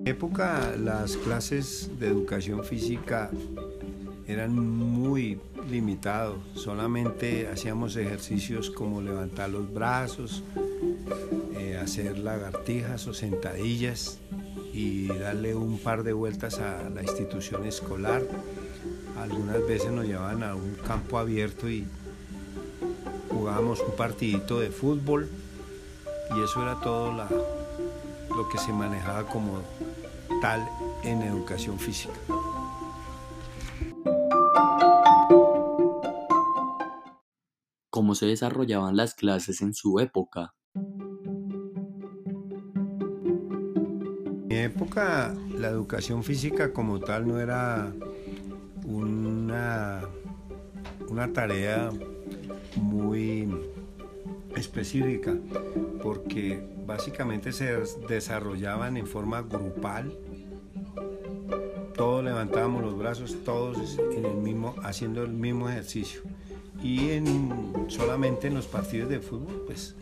En 0.00 0.06
época 0.06 0.74
las 0.78 1.16
clases 1.18 1.90
de 1.98 2.06
educación 2.06 2.64
física 2.64 3.30
eran 4.26 4.54
muy 4.54 5.38
limitados, 5.70 6.38
solamente 6.54 7.48
hacíamos 7.48 7.96
ejercicios 7.96 8.70
como 8.70 9.02
levantar 9.02 9.50
los 9.50 9.72
brazos, 9.72 10.42
eh, 11.58 11.78
hacer 11.82 12.18
lagartijas 12.18 13.06
o 13.06 13.14
sentadillas 13.14 14.18
y 14.72 15.06
darle 15.08 15.54
un 15.54 15.78
par 15.78 16.02
de 16.02 16.12
vueltas 16.12 16.58
a 16.58 16.88
la 16.90 17.02
institución 17.02 17.64
escolar 17.66 18.22
algunas 19.16 19.66
veces 19.66 19.90
nos 19.90 20.06
llevaban 20.06 20.42
a 20.42 20.54
un 20.54 20.76
campo 20.86 21.18
abierto 21.18 21.68
y 21.68 21.86
jugábamos 23.30 23.80
un 23.80 23.96
partidito 23.96 24.60
de 24.60 24.70
fútbol 24.70 25.28
y 26.36 26.42
eso 26.42 26.62
era 26.62 26.80
todo 26.80 27.12
lo 27.12 28.48
que 28.48 28.58
se 28.58 28.72
manejaba 28.72 29.24
como 29.26 29.62
tal 30.40 30.66
en 31.04 31.22
educación 31.22 31.78
física. 31.78 32.14
¿Cómo 38.04 38.14
se 38.14 38.26
desarrollaban 38.26 38.98
las 38.98 39.14
clases 39.14 39.62
en 39.62 39.72
su 39.72 39.98
época? 39.98 40.54
En 44.34 44.46
mi 44.46 44.56
época 44.56 45.34
la 45.58 45.68
educación 45.68 46.22
física 46.22 46.74
como 46.74 47.00
tal 47.00 47.26
no 47.26 47.40
era 47.40 47.94
una, 48.84 50.02
una 51.08 51.32
tarea 51.32 51.90
muy 52.76 53.48
específica 54.54 55.34
porque 56.02 56.62
básicamente 56.84 57.52
se 57.52 57.74
desarrollaban 58.06 58.98
en 58.98 59.06
forma 59.06 59.40
grupal 59.40 60.14
todos 61.96 62.22
levantábamos 62.22 62.82
los 62.82 62.98
brazos 62.98 63.34
todos 63.44 63.98
en 63.98 64.26
el 64.26 64.36
mismo 64.36 64.74
haciendo 64.82 65.22
el 65.22 65.32
mismo 65.32 65.70
ejercicio 65.70 66.20
y 66.84 67.12
en 67.12 67.86
solamente 67.88 68.46
en 68.46 68.54
los 68.54 68.66
partidos 68.66 69.08
de 69.08 69.18
fútbol 69.18 69.64
pues 69.66 69.96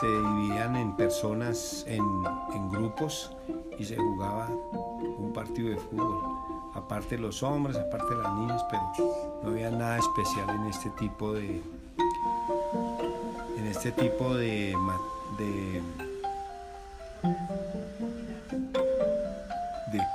se 0.00 0.06
dividían 0.06 0.74
en 0.76 0.96
personas 0.96 1.84
en, 1.86 2.00
grupos 2.70 3.30
y 3.78 3.84
se 3.84 3.96
jugaba 3.96 4.48
un 4.48 5.32
partido 5.34 5.70
de 5.70 5.76
fútbol. 5.76 6.22
Aparte 6.74 7.16
los 7.18 7.42
hombres, 7.42 7.76
aparte 7.76 8.14
las 8.14 8.34
niñas, 8.34 8.64
pero 8.70 8.82
no 9.42 9.50
había 9.50 9.70
nada 9.70 9.98
especial 9.98 10.48
en 10.50 10.66
este 10.66 10.90
tipo 10.90 11.32
de 11.32 11.62
en 13.56 13.66
este 13.66 13.92
tipo 13.92 14.34
de 14.34 14.74
de 15.38 15.82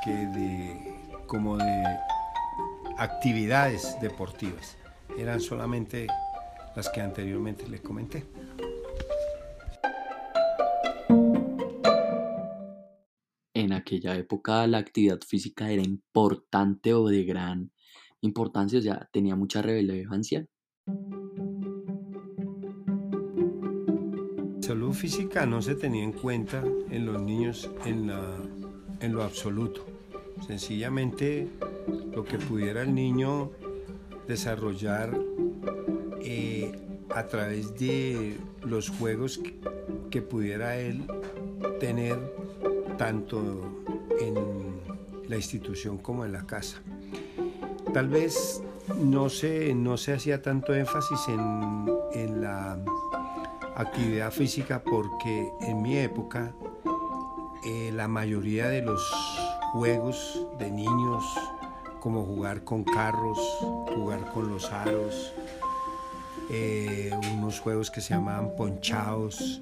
que 0.03 0.11
de 0.11 0.95
como 1.27 1.57
de 1.57 1.83
actividades 2.97 3.97
deportivas 4.01 4.77
eran 5.17 5.41
solamente 5.41 6.07
las 6.75 6.89
que 6.89 7.01
anteriormente 7.01 7.67
les 7.67 7.81
comenté. 7.81 8.25
aquella 13.73 14.15
época 14.15 14.65
la 14.67 14.77
actividad 14.77 15.19
física 15.21 15.71
era 15.71 15.83
importante 15.83 16.93
o 16.93 17.07
de 17.07 17.23
gran 17.23 17.71
importancia, 18.21 18.79
o 18.79 18.81
sea, 18.81 19.09
tenía 19.11 19.35
mucha 19.35 19.61
relevancia. 19.61 20.47
Salud 24.61 24.93
física 24.93 25.45
no 25.45 25.61
se 25.61 25.75
tenía 25.75 26.03
en 26.03 26.13
cuenta 26.13 26.63
en 26.89 27.05
los 27.05 27.21
niños 27.21 27.69
en, 27.85 28.07
la, 28.07 28.37
en 29.01 29.13
lo 29.13 29.23
absoluto. 29.23 29.85
Sencillamente 30.47 31.49
lo 32.13 32.23
que 32.23 32.37
pudiera 32.37 32.81
el 32.81 32.95
niño 32.95 33.51
desarrollar 34.27 35.17
eh, 36.21 36.71
a 37.09 37.25
través 37.25 37.77
de 37.77 38.37
los 38.61 38.89
juegos 38.89 39.39
que 40.09 40.21
pudiera 40.21 40.77
él 40.77 41.05
tener 41.79 42.17
tanto 42.97 43.83
en 44.19 44.35
la 45.27 45.35
institución 45.35 45.97
como 45.97 46.25
en 46.25 46.33
la 46.33 46.45
casa. 46.45 46.81
Tal 47.93 48.09
vez 48.09 48.61
no 48.99 49.29
se, 49.29 49.73
no 49.73 49.97
se 49.97 50.13
hacía 50.13 50.41
tanto 50.41 50.73
énfasis 50.73 51.19
en, 51.27 51.89
en 52.13 52.41
la 52.41 52.79
actividad 53.75 54.31
física 54.31 54.81
porque 54.83 55.51
en 55.61 55.81
mi 55.81 55.97
época 55.97 56.53
eh, 57.65 57.91
la 57.93 58.07
mayoría 58.07 58.67
de 58.67 58.81
los 58.81 59.01
juegos 59.71 60.45
de 60.59 60.69
niños, 60.69 61.23
como 62.03 62.25
jugar 62.25 62.65
con 62.65 62.83
carros, 62.83 63.39
jugar 63.95 64.29
con 64.33 64.49
los 64.49 64.69
aros, 64.73 65.33
eh, 66.51 67.09
unos 67.33 67.61
juegos 67.61 67.89
que 67.89 68.01
se 68.01 68.13
llamaban 68.13 68.57
ponchados, 68.57 69.61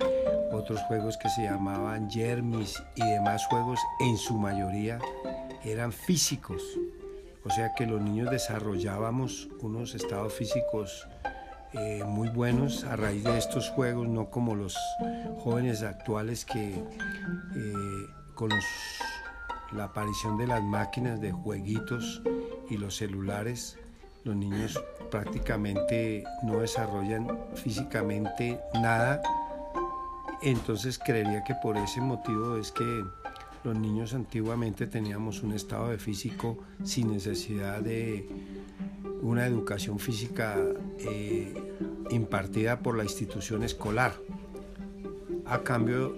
otros 0.52 0.82
juegos 0.88 1.18
que 1.18 1.30
se 1.30 1.44
llamaban 1.44 2.10
Jermis 2.10 2.82
y 2.96 3.06
demás 3.08 3.46
juegos, 3.46 3.80
en 4.00 4.18
su 4.18 4.40
mayoría 4.40 4.98
eran 5.64 5.92
físicos. 5.92 6.64
O 7.46 7.52
sea 7.52 7.76
que 7.76 7.86
los 7.86 8.02
niños 8.02 8.32
desarrollábamos 8.32 9.48
unos 9.60 9.94
estados 9.94 10.34
físicos 10.34 11.08
eh, 11.74 12.04
muy 12.08 12.30
buenos 12.30 12.86
a 12.86 12.96
raíz 12.96 13.24
de 13.24 13.38
estos 13.38 13.70
juegos, 13.70 14.08
no 14.08 14.32
como 14.32 14.56
los 14.56 14.76
jóvenes 15.44 15.84
actuales 15.84 16.44
que 16.44 16.74
eh, 16.74 16.84
con 18.34 18.50
la 19.74 19.86
aparición 19.86 20.38
de 20.38 20.48
las 20.48 20.64
máquinas 20.64 21.22
de 21.22 21.32
jueguitos 21.32 22.22
y 22.70 22.78
los 22.78 22.96
celulares, 22.96 23.78
los 24.24 24.36
niños 24.36 24.82
prácticamente 25.10 26.24
no 26.44 26.60
desarrollan 26.60 27.28
físicamente 27.56 28.60
nada 28.76 29.22
Entonces 30.42 30.98
creería 30.98 31.44
que 31.44 31.54
por 31.62 31.78
ese 31.78 32.02
motivo 32.02 32.58
es 32.58 32.72
que 32.72 33.04
los 33.64 33.76
niños 33.76 34.16
antiguamente 34.16 34.88
teníamos 34.88 35.44
un 35.44 35.54
estado 35.54 35.90
de 35.90 36.00
físico 36.00 36.58
sin 36.84 37.12
necesidad 37.12 37.82
de 37.82 38.28
una 39.22 39.46
educación 39.46 40.00
física 40.00 40.58
eh, 40.98 41.54
impartida 42.10 42.80
por 42.80 42.98
la 42.98 43.04
institución 43.04 43.62
escolar. 43.62 44.14
A 45.46 45.60
cambio 45.60 46.16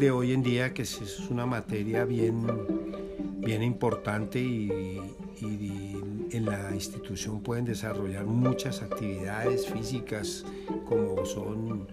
de 0.00 0.10
hoy 0.10 0.32
en 0.32 0.42
día, 0.42 0.72
que 0.72 0.80
es 0.80 1.28
una 1.28 1.44
materia 1.44 2.06
bien, 2.06 2.46
bien 3.36 3.62
importante 3.62 4.40
y, 4.40 4.98
en 6.32 6.46
la 6.46 6.72
institución 6.74 7.40
pueden 7.40 7.64
desarrollar 7.64 8.24
muchas 8.24 8.82
actividades 8.82 9.66
físicas 9.66 10.44
como 10.88 11.26
son 11.26 11.88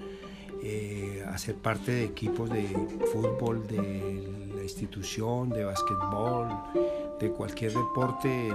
eh, 0.61 1.23
hacer 1.27 1.55
parte 1.55 1.91
de 1.91 2.03
equipos 2.03 2.49
de 2.49 2.67
fútbol 3.11 3.65
de 3.67 4.51
la 4.55 4.61
institución, 4.61 5.49
de 5.49 5.63
básquetbol, 5.63 6.49
de 7.19 7.31
cualquier 7.31 7.73
deporte 7.73 8.49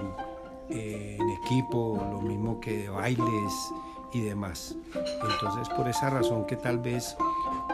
en 0.68 1.30
equipo, 1.44 1.98
lo 2.12 2.20
mismo 2.20 2.60
que 2.60 2.82
de 2.82 2.88
bailes 2.88 3.72
y 4.12 4.20
demás. 4.20 4.76
Entonces 4.94 5.68
por 5.70 5.88
esa 5.88 6.10
razón 6.10 6.46
que 6.46 6.56
tal 6.56 6.78
vez 6.78 7.16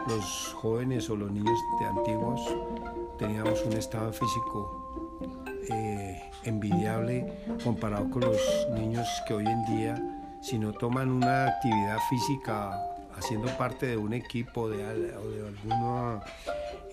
los 0.08 0.54
jóvenes 0.54 1.10
o 1.10 1.16
los 1.16 1.30
niños 1.30 1.58
de 1.78 1.86
antiguos 1.86 2.40
teníamos 3.18 3.62
un 3.64 3.74
estado 3.74 4.10
físico 4.12 5.20
eh, 5.70 6.30
envidiable 6.44 7.30
comparado 7.62 8.08
con 8.10 8.22
los 8.22 8.40
niños 8.74 9.06
que 9.26 9.34
hoy 9.34 9.44
en 9.46 9.64
día 9.66 10.02
si 10.40 10.58
no 10.58 10.72
toman 10.72 11.10
una 11.10 11.48
actividad 11.48 11.98
física 12.08 12.80
haciendo 13.16 13.48
parte 13.58 13.86
de 13.86 13.96
un 13.98 14.14
equipo 14.14 14.70
de, 14.70 14.84
o 15.16 15.30
de 15.30 15.48
alguna 15.48 16.20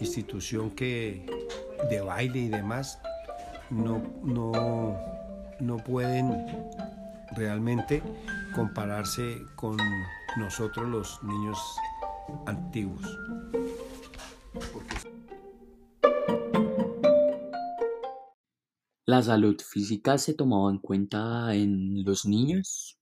institución 0.02 0.72
que 0.72 1.26
de 1.90 2.02
baile 2.02 2.40
y 2.40 2.48
demás 2.50 3.00
no, 3.70 4.02
no, 4.24 4.98
no 5.60 5.78
pueden 5.78 6.48
realmente 7.38 8.04
compararse 8.54 9.38
con 9.56 9.78
nosotros 10.38 10.88
los 10.88 11.24
niños 11.24 11.58
antiguos. 12.46 13.02
¿La 19.08 19.22
salud 19.22 19.62
física 19.62 20.18
se 20.18 20.34
tomaba 20.34 20.72
en 20.72 20.80
cuenta 20.80 21.54
en 21.54 22.04
los 22.04 22.26
niños? 22.26 22.98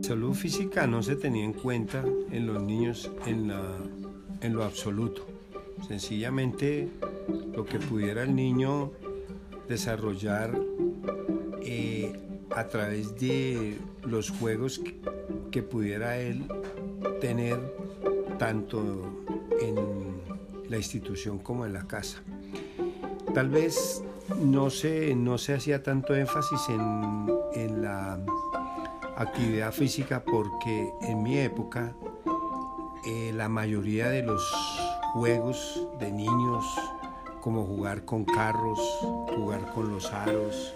Salud 0.00 0.32
física 0.32 0.86
no 0.86 1.02
se 1.02 1.16
tenía 1.16 1.44
en 1.44 1.52
cuenta 1.52 2.04
en 2.30 2.46
los 2.46 2.62
niños 2.62 3.10
en, 3.26 3.48
la, 3.48 3.62
en 4.40 4.54
lo 4.54 4.64
absoluto. 4.64 5.26
Sencillamente 5.86 6.88
lo 7.54 7.64
que 7.66 7.78
pudiera 7.80 8.22
el 8.22 8.34
niño 8.34 8.92
desarrollar 9.68 10.58
eh, 11.60 11.95
a 12.56 12.66
través 12.66 13.14
de 13.20 13.78
los 14.02 14.30
juegos 14.30 14.80
que, 15.50 15.62
pudiera 15.62 16.18
él 16.18 16.46
tener 17.20 17.58
tanto 18.38 19.24
en 19.60 20.22
la 20.68 20.76
institución 20.76 21.38
como 21.38 21.66
en 21.66 21.72
la 21.74 21.86
casa. 21.86 22.22
Tal 23.34 23.50
vez 23.50 24.02
no 24.42 24.70
se, 24.70 25.14
no 25.14 25.38
se 25.38 25.54
hacía 25.54 25.82
tanto 25.82 26.14
énfasis 26.14 26.60
en, 26.70 27.26
en 27.54 27.82
la 27.82 28.18
actividad 29.16 29.72
física 29.72 30.22
porque 30.24 30.90
en 31.02 31.22
mi 31.22 31.38
época 31.38 31.94
eh, 33.06 33.32
la 33.34 33.48
mayoría 33.48 34.08
de 34.08 34.22
los 34.22 34.42
juegos 35.12 35.86
de 35.98 36.10
niños 36.10 36.64
como 37.40 37.64
jugar 37.64 38.04
con 38.04 38.24
carros, 38.24 38.80
jugar 39.34 39.72
con 39.72 39.92
los 39.92 40.12
aros, 40.12 40.74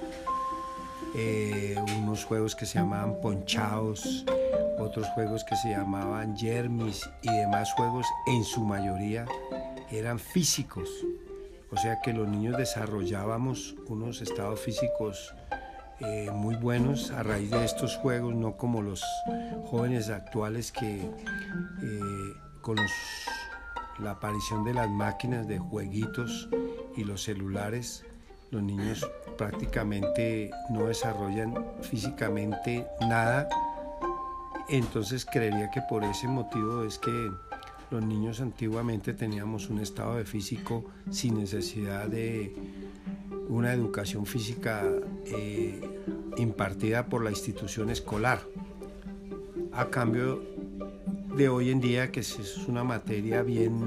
eh, 1.14 1.76
unos 1.98 2.24
juegos 2.24 2.54
que 2.54 2.66
se 2.66 2.78
llamaban 2.78 3.20
ponchaos, 3.20 4.24
otros 4.78 5.06
juegos 5.08 5.44
que 5.44 5.56
se 5.56 5.70
llamaban 5.70 6.36
yermis 6.36 7.08
y 7.22 7.30
demás 7.30 7.72
juegos, 7.72 8.06
en 8.26 8.44
su 8.44 8.64
mayoría 8.64 9.26
eran 9.90 10.18
físicos. 10.18 10.88
O 11.72 11.76
sea 11.76 12.00
que 12.00 12.12
los 12.12 12.28
niños 12.28 12.56
desarrollábamos 12.56 13.76
unos 13.86 14.22
estados 14.22 14.60
físicos 14.60 15.34
eh, 16.00 16.30
muy 16.32 16.56
buenos 16.56 17.10
a 17.10 17.22
raíz 17.22 17.50
de 17.50 17.64
estos 17.64 17.96
juegos, 17.96 18.34
no 18.34 18.56
como 18.56 18.80
los 18.80 19.04
jóvenes 19.66 20.08
actuales 20.08 20.72
que 20.72 21.02
eh, 21.02 22.34
con 22.62 22.76
la 23.98 24.12
aparición 24.12 24.64
de 24.64 24.74
las 24.74 24.88
máquinas 24.88 25.46
de 25.46 25.58
jueguitos 25.58 26.48
y 26.96 27.04
los 27.04 27.22
celulares, 27.22 28.04
los 28.50 28.62
niños 28.62 29.08
prácticamente 29.38 30.50
no 30.70 30.86
desarrollan 30.86 31.64
físicamente 31.82 32.86
nada. 33.00 33.48
Entonces 34.68 35.24
creería 35.24 35.70
que 35.70 35.80
por 35.88 36.04
ese 36.04 36.28
motivo 36.28 36.84
es 36.84 36.98
que 36.98 37.30
los 37.90 38.04
niños 38.04 38.40
antiguamente 38.40 39.14
teníamos 39.14 39.68
un 39.68 39.80
estado 39.80 40.16
de 40.16 40.24
físico 40.24 40.84
sin 41.10 41.38
necesidad 41.38 42.06
de 42.06 42.54
una 43.48 43.72
educación 43.72 44.26
física 44.26 44.84
eh, 45.26 45.80
impartida 46.36 47.06
por 47.06 47.24
la 47.24 47.30
institución 47.30 47.90
escolar. 47.90 48.40
A 49.72 49.86
cambio 49.86 50.42
de 51.36 51.48
hoy 51.48 51.70
en 51.70 51.80
día, 51.80 52.12
que 52.12 52.20
es 52.20 52.58
una 52.68 52.84
materia 52.84 53.42
bien, 53.42 53.84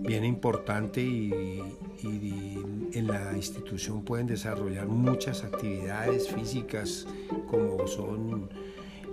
bien 0.00 0.24
importante 0.24 1.00
y, 1.02 1.62
en 2.04 3.06
la 3.06 3.32
institución 3.36 4.02
pueden 4.02 4.26
desarrollar 4.26 4.86
muchas 4.86 5.44
actividades 5.44 6.28
físicas 6.28 7.06
como 7.50 7.86
son 7.86 8.48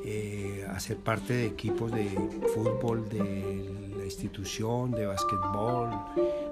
eh, 0.04 0.66
hacer 0.70 0.98
parte 0.98 1.34
de 1.34 1.46
equipos 1.48 1.92
de 1.92 2.10
fútbol 2.54 3.08
de 3.10 3.94
la 3.98 4.06
institución, 4.06 4.92
de 4.92 5.06
básquetbol, 5.06 5.90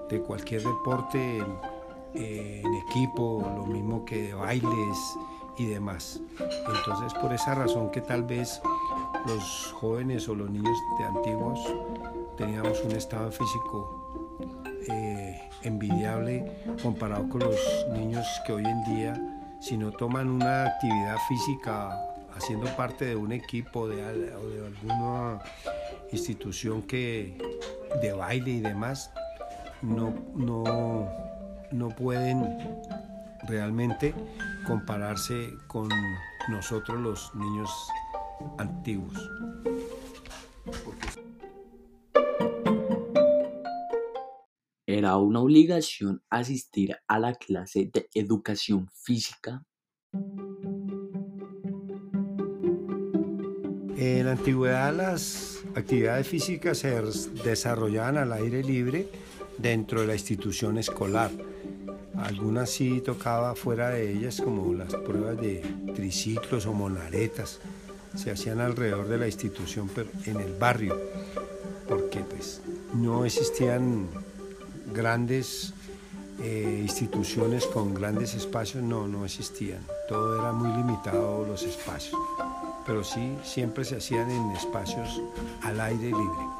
de 0.10 0.22
cualquier 0.22 0.64
deporte 0.64 1.38
en, 1.38 2.22
en 2.22 2.74
equipo, 2.88 3.44
lo 3.56 3.66
mismo 3.66 4.06
que 4.06 4.28
de 4.28 4.34
bailes 4.34 5.18
y 5.58 5.66
demás. 5.66 6.22
Entonces 6.40 7.14
por 7.20 7.34
esa 7.34 7.56
razón 7.56 7.92
que 7.92 8.02
tal 8.02 8.24
vez 8.24 8.62
los 9.26 9.74
jóvenes 9.74 10.28
o 10.30 10.36
los 10.36 10.50
niños 10.50 10.78
de 10.98 11.06
antiguos 11.06 11.60
teníamos 12.38 12.82
un 12.84 12.92
estado 12.94 13.32
físico 13.32 14.38
eh, 14.88 15.49
envidiable 15.64 16.46
comparado 16.82 17.28
con 17.30 17.42
los 17.42 17.60
niños 17.94 18.26
que 18.46 18.54
hoy 18.54 18.66
en 18.66 18.84
día, 18.84 19.22
si 19.60 19.78
no 19.78 19.92
toman 19.92 20.30
una 20.30 20.66
actividad 20.66 21.18
física 21.28 21.98
haciendo 22.36 22.68
parte 22.76 23.06
de 23.06 23.16
un 23.16 23.32
equipo 23.32 23.88
de, 23.88 24.02
o 24.36 24.50
de 24.50 24.68
alguna 24.68 25.40
institución 26.12 26.82
que 26.84 27.38
de 28.02 28.14
baile 28.14 28.52
y 28.52 28.60
demás, 28.62 29.12
no, 29.82 30.14
no, 30.36 31.10
no 31.72 31.90
pueden 31.90 32.58
realmente 33.48 34.14
compararse 34.66 35.50
con 35.68 35.90
nosotros 36.50 37.00
los 37.00 37.36
niños 37.36 37.70
antiguos. 38.58 39.18
¿Era 44.92 45.18
una 45.18 45.40
obligación 45.40 46.24
asistir 46.32 46.98
a 47.08 47.20
la 47.20 47.36
clase 47.36 47.92
de 47.94 48.10
educación 48.16 48.90
física? 48.92 49.64
En 53.96 54.26
la 54.26 54.32
antigüedad 54.32 54.92
las 54.96 55.60
actividades 55.76 56.28
físicas 56.28 56.80
se 56.80 57.00
desarrollaban 57.44 58.18
al 58.18 58.34
aire 58.34 58.64
libre 58.64 59.08
dentro 59.60 60.02
de 60.02 60.08
la 60.08 60.16
institución 60.16 60.80
escolar. 60.80 61.30
Algunas 62.16 62.72
sí 62.72 63.00
tocaba 63.02 63.54
fuera 63.54 63.90
de 63.90 64.12
ellas 64.12 64.42
como 64.42 64.74
las 64.74 64.96
pruebas 64.96 65.40
de 65.40 65.62
triciclos 65.94 66.66
o 66.66 66.74
monaretas 66.74 67.60
se 68.16 68.32
hacían 68.32 68.60
alrededor 68.60 69.08
de 69.08 69.20
la 69.20 69.28
institución, 69.28 69.88
pero 69.94 70.10
en 70.26 70.38
el 70.38 70.56
barrio, 70.56 71.00
porque 71.88 72.22
pues 72.22 72.64
no 72.96 73.24
existían 73.24 74.08
grandes 74.94 75.74
eh, 76.42 76.80
instituciones 76.82 77.66
con 77.66 77.94
grandes 77.94 78.34
espacios, 78.36 78.84
no, 78.84 79.08
no 79.08 79.26
existían. 79.26 79.86
Todo 80.08 80.40
era 80.40 80.52
muy 80.52 80.72
limitado 80.76 81.46
los 81.46 81.64
espacios, 81.64 82.20
pero 82.86 83.04
sí 83.04 83.36
siempre 83.44 83.84
se 83.84 83.98
hacían 83.98 84.30
en 84.32 84.52
espacios 84.52 85.22
al 85.62 85.82
aire 85.82 86.08
libre. 86.08 86.60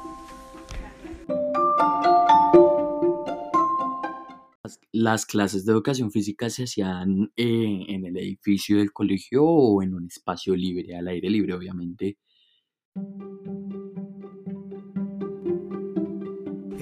¿Las 4.92 5.24
clases 5.24 5.64
de 5.64 5.72
educación 5.72 6.10
física 6.10 6.50
se 6.50 6.64
hacían 6.64 7.32
eh, 7.36 7.84
en 7.88 8.04
el 8.04 8.16
edificio 8.18 8.78
del 8.78 8.92
colegio 8.92 9.44
o 9.44 9.82
en 9.82 9.94
un 9.94 10.06
espacio 10.06 10.54
libre, 10.54 10.94
al 10.96 11.08
aire 11.08 11.30
libre, 11.30 11.54
obviamente? 11.54 12.18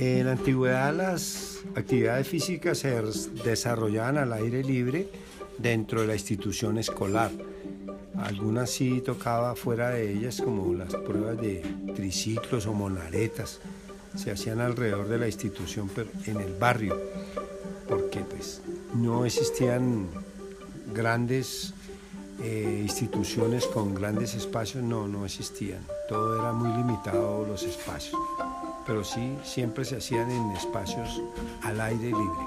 En 0.00 0.26
la 0.26 0.32
antigüedad 0.32 0.94
las 0.94 1.58
actividades 1.74 2.28
físicas 2.28 2.78
se 2.78 3.02
desarrollaban 3.42 4.16
al 4.16 4.32
aire 4.32 4.62
libre 4.62 5.08
dentro 5.58 6.02
de 6.02 6.06
la 6.06 6.12
institución 6.14 6.78
escolar. 6.78 7.32
Algunas 8.16 8.70
sí 8.70 9.00
tocaba 9.04 9.56
fuera 9.56 9.90
de 9.90 10.12
ellas 10.12 10.40
como 10.40 10.72
las 10.72 10.94
pruebas 10.94 11.38
de 11.38 11.64
triciclos 11.96 12.66
o 12.66 12.74
monaretas. 12.74 13.58
Se 14.14 14.30
hacían 14.30 14.60
alrededor 14.60 15.08
de 15.08 15.18
la 15.18 15.26
institución 15.26 15.90
en 16.26 16.36
el 16.42 16.54
barrio 16.54 16.96
porque 17.88 18.20
pues 18.20 18.62
no 18.94 19.26
existían 19.26 20.06
grandes 20.94 21.74
eh, 22.40 22.82
instituciones 22.84 23.66
con 23.66 23.96
grandes 23.96 24.36
espacios, 24.36 24.84
no, 24.84 25.08
no 25.08 25.24
existían. 25.24 25.84
Todo 26.08 26.38
era 26.38 26.52
muy 26.52 26.70
limitado 26.76 27.44
los 27.44 27.64
espacios 27.64 28.16
pero 28.88 29.04
sí 29.04 29.36
siempre 29.44 29.84
se 29.84 29.96
hacían 29.96 30.30
en 30.30 30.50
espacios 30.52 31.20
al 31.62 31.78
aire 31.78 32.06
libre. 32.06 32.46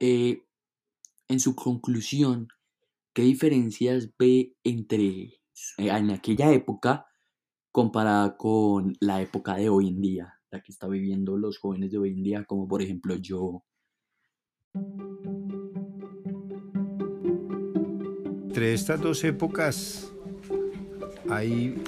Eh, 0.00 0.42
en 1.28 1.38
su 1.38 1.54
conclusión, 1.54 2.48
¿qué 3.12 3.22
diferencias 3.22 4.10
ve 4.18 4.56
entre 4.64 4.98
eh, 4.98 5.38
en 5.78 6.10
aquella 6.10 6.50
época 6.52 7.06
comparada 7.70 8.36
con 8.36 8.96
la 8.98 9.22
época 9.22 9.54
de 9.54 9.68
hoy 9.68 9.86
en 9.86 10.00
día, 10.00 10.40
la 10.50 10.60
que 10.60 10.72
está 10.72 10.88
viviendo 10.88 11.36
los 11.36 11.58
jóvenes 11.58 11.92
de 11.92 11.98
hoy 11.98 12.10
en 12.10 12.22
día, 12.24 12.44
como 12.46 12.66
por 12.66 12.82
ejemplo 12.82 13.14
yo? 13.14 13.64
Entre 18.48 18.74
estas 18.74 19.00
dos 19.00 19.22
épocas 19.22 20.13
hay 21.30 21.82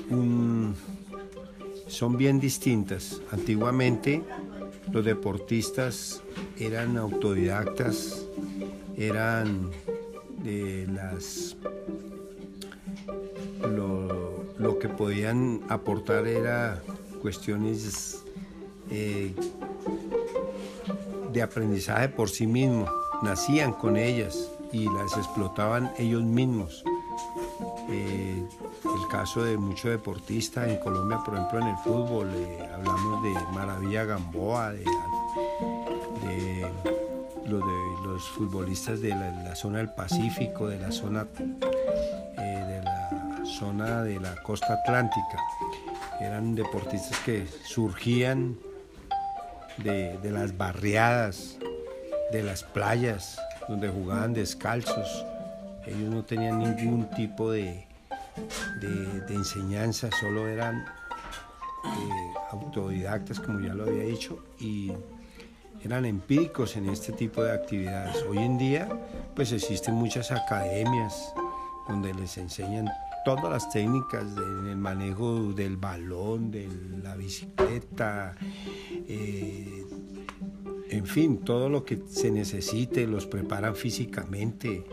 son 1.89 2.17
bien 2.17 2.41
distintas. 2.41 3.21
Antiguamente 3.31 4.23
los 4.93 5.05
deportistas 5.05 6.23
eran 6.59 6.97
autodidactas, 6.97 8.25
eran 8.97 9.71
de 10.43 10.87
las 10.89 11.57
lo, 13.69 14.79
que 14.79 14.89
podían 14.89 15.61
aportar 15.69 16.27
era 16.27 16.83
cuestiones 17.23 18.23
eh, 18.91 19.35
de 21.33 21.43
aprendizaje 21.43 22.09
por 22.09 22.29
sí 22.29 22.47
mismos, 22.47 22.91
nacían 23.23 23.73
con 23.73 23.97
ellas 23.97 24.51
y 24.73 24.85
las 24.85 25.17
explotaban 25.17 25.93
ellos 25.99 26.23
mismos. 26.23 26.85
Eh, 27.89 28.36
caso 29.09 29.45
de 29.45 29.57
muchos 29.57 29.91
deportistas 29.91 30.69
en 30.69 30.77
Colombia, 30.79 31.21
por 31.25 31.35
ejemplo 31.35 31.61
en 31.61 31.67
el 31.69 31.77
fútbol, 31.79 32.31
eh, 32.35 32.69
hablamos 32.73 33.23
de 33.23 33.35
Maravilla 33.53 34.05
Gamboa, 34.05 34.73
de, 34.73 34.85
los, 37.47 38.29
futbolistas 38.31 39.01
de 39.01 39.11
la, 39.11 39.55
zona 39.55 39.79
del 39.79 39.91
Pacífico, 39.91 40.69
de 40.69 40.79
la 40.79 40.91
zona 40.91 41.27
eh, 41.39 42.65
de 42.69 42.83
la 42.83 43.45
zona 43.45 44.03
de 44.03 44.19
la 44.19 44.35
costa 44.43 44.75
atlántica. 44.75 45.39
Eran 46.21 46.55
deportistas 46.55 47.19
que 47.21 47.47
surgían 47.65 48.57
de 49.79 50.31
las 50.31 50.57
barriadas, 50.57 51.59
de 52.33 52.43
las 52.43 52.63
playas, 52.63 53.39
donde 53.69 53.89
jugaban 53.89 54.33
descalzos. 54.33 55.25
Ellos 55.87 56.11
no 56.11 56.25
tenían 56.25 56.59
ningún 56.59 57.09
tipo 57.11 57.51
de, 57.51 57.86
de, 58.81 59.35
enseñanza, 59.35 60.11
solo 60.21 60.49
eran 60.49 60.85
eh, 61.85 62.35
autodidactas, 62.51 63.41
como 63.41 63.61
ya 63.61 63.75
lo 63.75 63.85
había 63.85 64.05
dicho, 64.05 64.45
y 64.59 64.93
eran 65.83 66.05
empíricos 66.05 66.77
en 66.77 66.89
este 66.89 67.13
tipo 67.13 67.43
de 67.43 67.53
actividades. 67.53 68.25
Hoy 68.29 68.39
en 68.39 68.59
día, 68.59 68.89
pues 69.35 69.53
existen 69.53 69.95
muchas 69.95 70.31
academias 70.33 71.33
donde 71.89 72.13
les 72.15 72.37
enseñan 72.39 72.89
todas 73.25 73.51
las 73.51 73.71
técnicas 73.71 74.35
del 74.35 74.77
manejo 74.77 75.53
del 75.53 75.77
balón, 75.77 76.51
de 76.51 76.69
la 77.03 77.17
bicicleta, 77.17 78.37
eh, 79.09 79.85
en 80.89 81.07
fin, 81.07 81.39
todo 81.39 81.69
lo 81.69 81.85
que 81.85 82.03
se 82.09 82.31
necesite, 82.31 83.07
los 83.07 83.27
preparan 83.27 83.75
físicamente 83.75 84.85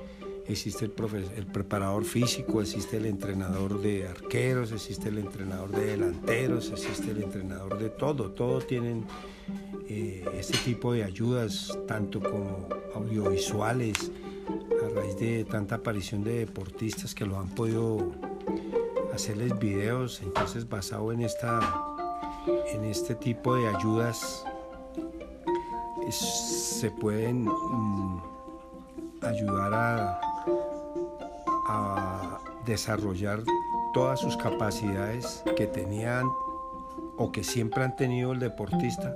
existe 0.48 0.86
el, 0.86 0.94
el 1.36 1.46
preparador 1.46 2.06
físico, 2.06 2.62
existe 2.62 2.98
el 2.98 3.06
entrenador 3.06 3.82
de 3.82 4.08
arqueros, 4.08 4.72
existe 4.72 5.10
el 5.10 5.20
entrenador 5.20 5.72
de 5.72 5.86
delanteros, 5.86 6.72
existe 6.72 7.12
el 7.12 7.24
entrenador 7.24 7.78
de 7.78 7.90
todo. 7.90 8.32
Todos 8.32 8.68
tienen 8.68 9.06
eh, 9.90 10.26
este 10.34 10.58
tipo 10.60 10.94
de 10.94 11.04
ayudas, 11.04 11.78
tanto 11.88 12.20
como 12.20 12.68
audiovisuales, 12.96 14.12
a 14.84 14.90
raíz 14.90 15.18
de 15.18 15.46
tanta 15.46 15.76
aparición 15.76 16.24
de 16.24 16.40
deportistas 16.40 17.16
que 17.16 17.26
lo 17.26 17.40
han 17.40 17.50
podido 17.50 18.12
hacerles 19.14 19.58
videos, 19.60 20.22
entonces 20.24 20.68
basado 20.68 21.12
en, 21.14 21.22
esta, 21.22 21.60
en 22.74 22.84
este 22.86 23.16
tipo 23.16 23.56
de 23.56 23.68
ayudas 23.68 24.46
se 26.12 26.92
pueden 26.92 27.46
mm, 27.46 28.22
ayudar 29.22 29.74
a 29.74 30.33
a 31.74 32.40
desarrollar 32.66 33.40
todas 33.94 34.20
sus 34.20 34.38
capacidades 34.38 35.44
que 35.58 35.68
tenían 35.68 36.28
o 37.18 37.32
que 37.32 37.44
siempre 37.44 37.84
han 37.84 37.96
tenido 37.96 38.32
el 38.32 38.40
deportista, 38.40 39.16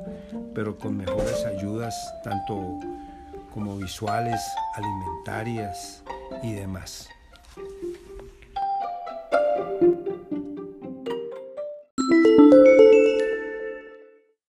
pero 0.53 0.77
con 0.77 0.97
mejores 0.97 1.45
ayudas, 1.45 1.95
tanto 2.23 2.79
como 3.53 3.77
visuales, 3.77 4.41
alimentarias 4.75 6.03
y 6.43 6.53
demás. 6.53 7.09